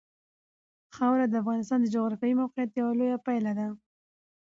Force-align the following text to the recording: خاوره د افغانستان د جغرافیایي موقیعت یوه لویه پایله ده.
خاوره 0.95 1.25
د 1.29 1.33
افغانستان 1.43 1.79
د 1.81 1.87
جغرافیایي 1.95 2.39
موقیعت 2.41 2.69
یوه 2.79 2.93
لویه 2.99 3.17
پایله 3.25 3.51
ده. 3.59 3.67